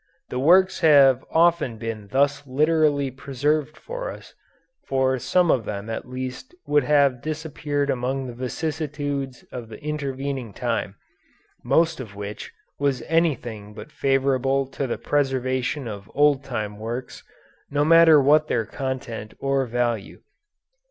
The 0.29 0.39
works 0.39 0.79
have 0.79 1.23
often 1.29 1.77
been 1.77 2.07
thus 2.07 2.47
literally 2.47 3.11
preserved 3.11 3.77
for 3.77 4.09
us, 4.09 4.33
for 4.87 5.19
some 5.19 5.51
of 5.51 5.63
them 5.65 5.91
at 5.91 6.09
least 6.09 6.55
would 6.65 6.83
have 6.85 7.21
disappeared 7.21 7.91
among 7.91 8.25
the 8.25 8.33
vicissitudes 8.33 9.45
of 9.51 9.69
the 9.69 9.79
intervening 9.83 10.53
time, 10.53 10.95
most 11.63 11.99
of 11.99 12.15
which 12.15 12.51
was 12.79 13.03
anything 13.03 13.75
but 13.75 13.91
favorable 13.91 14.65
to 14.69 14.87
the 14.87 14.97
preservation 14.97 15.87
of 15.87 16.09
old 16.15 16.43
time 16.43 16.79
works, 16.79 17.21
no 17.69 17.85
matter 17.85 18.19
what 18.19 18.47
their 18.47 18.65
content 18.65 19.35
or 19.37 19.67
value. 19.67 20.21